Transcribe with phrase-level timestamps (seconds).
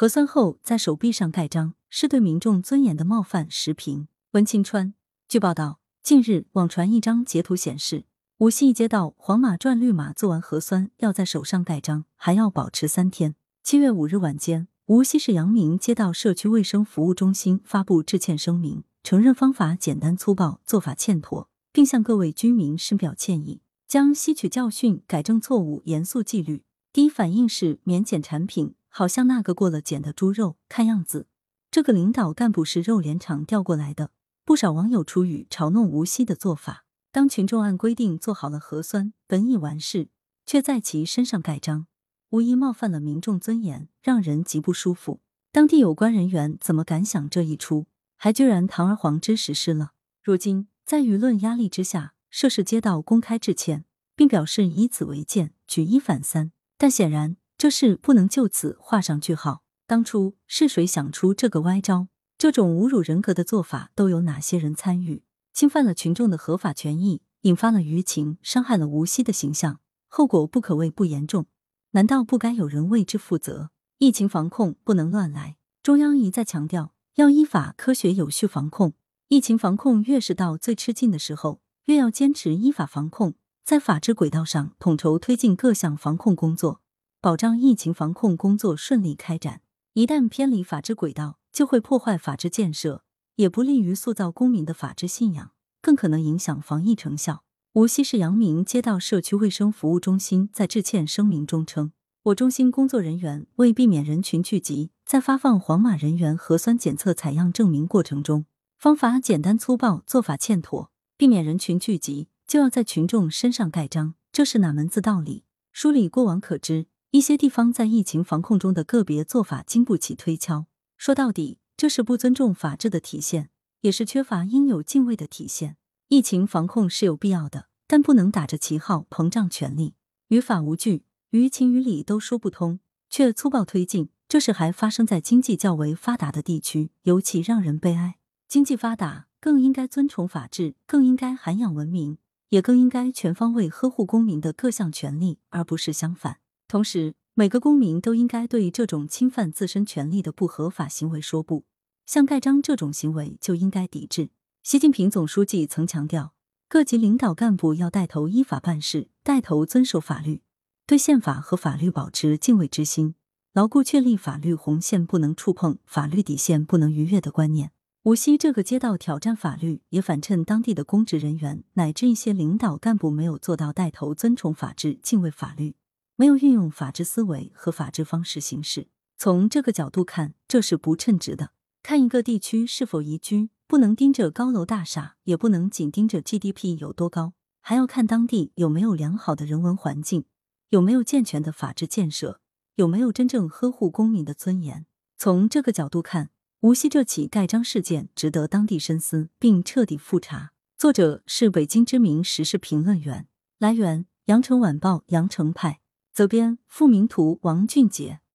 [0.00, 3.46] 核酸后在手臂上盖章，是对民众尊严的冒犯。
[3.50, 4.94] 时评：温清川。
[5.28, 8.06] 据报道，近日网传一张截图显示，
[8.38, 13.34] 无锡一街道黄码转绿码做完核酸要在手上盖章，还要保持三天。
[13.62, 26.62] 七月五日晚间，无锡市阳明街道社区卫生服务中心发布致歉声明，承认方法简单粗暴，做法欠妥，并向各位居民深表歉意，将吸取教训，改正错误，严肃纪律。
[26.90, 31.28] 第一反应是免检产品，好像那个过了检的猪肉，看样子
[31.70, 34.10] 这个领导干部是肉联厂调过来的。
[34.44, 36.84] 不少网友出语嘲弄无锡的做法。
[37.12, 40.10] 当群众按规定做好了核酸，本已完事，
[40.44, 41.86] 却在其身上盖章，
[42.30, 45.20] 无疑冒犯了民众尊严，让人极不舒服。
[45.50, 49.92] 当地有关人员怎么敢想这一出，还居然堂而皇之实施了？
[50.22, 56.52] 如今在舆论压力之下，涉事街道公开致歉，并表示以此为鉴，举一反三。
[56.78, 59.62] 但显然这事不能就此画上句号。
[59.86, 62.08] 当初是谁想出这个歪招？
[62.38, 65.24] 这种侮辱人格的做法都有哪些人参与？
[65.52, 71.48] 侵犯了群众的合法权益，引发了舆情，伤害了无锡的形象，后果不可谓不严重。
[71.90, 73.68] 难道不该有人为之负责？
[73.98, 75.58] 疫情防控不能乱来。
[75.82, 78.94] 中央一再强调要依法、科学、有序防控。
[79.28, 86.79] 疫情防控越是到最吃劲的时候，越要坚持依法防控，在法治轨道上统筹推进各项防控工作，
[87.22, 89.60] 保障疫情防控工作顺利开展。
[89.92, 93.04] 一旦偏离法治轨道，就会破坏法治建设，
[93.36, 95.50] 也不利于塑造公民的法治信仰，
[95.82, 97.44] 更可能影响防疫成效。
[97.74, 108.46] 无锡市阳明街道社区卫生服务中心在致歉声明中称，我中心工作人员为避免人群聚集，在发放黄码人员核酸检测采样证明过程中，
[108.78, 110.90] 方法简单粗暴，做法欠妥。
[111.18, 115.44] 避免人群聚集，就要在群众身上盖章，这是哪门子道理？
[115.70, 120.66] 梳理过往可知，一些地方在疫情防控中的个别做法经不起推敲。
[120.96, 125.76] 说到底，这是不尊重法治的体现，也是缺乏应有敬畏的体现。
[126.06, 129.94] 疫情防控是有必要的，但不能打着旗号膨胀权力，
[130.28, 134.10] 于法无据，于情于理都说不通，却粗暴推进。
[134.28, 138.18] 这事还发生在经济较为发达的地区，尤其让人悲哀。
[138.46, 142.18] 经济发达更应该尊崇法治，更应该涵养文明，
[142.50, 146.38] 也更应该全方位呵护公民的各项权利，而不是相反。
[146.70, 151.64] 同时，每个公民都应该对这种侵犯自身权利的不合法行为说不，
[152.06, 154.30] 像盖章这种行为就应该抵制。
[154.62, 156.32] 习近平总书记曾强调，
[156.68, 160.42] 各级领导干部要带头依法办事，带头遵守法律，
[160.86, 163.16] 对宪法和法律保持敬畏之心，
[163.52, 167.72] 牢固确立法律红线不能触碰、法律底线不能逾越的观念。
[168.04, 175.74] 无锡这个街道挑战法律，也反衬当地的公职人员乃至一些领导干部没有做到带头尊崇法治、敬畏法律。
[176.20, 181.52] 没有运用法治思维和法治方式行事，从这个角度看，这是不称职的。
[181.82, 187.32] 看一个地区是否宜居，不能盯着高楼大厦，也不能紧盯着 GDP 有多高，
[187.62, 190.26] 还要看当地有没有良好的人文环境，
[190.68, 192.42] 有没有健全的法治建设，
[192.74, 194.84] 有没有真正呵护公民的尊严。
[195.16, 196.28] 从这个角度看，
[196.60, 200.52] 无锡这起盖章事件值得当地深思并彻底复查。
[200.76, 203.26] 作者是北京知名时事评论员，
[203.58, 205.79] 来源：羊城晚报羊城派。
[206.12, 208.19] 责编：付明图，王俊杰。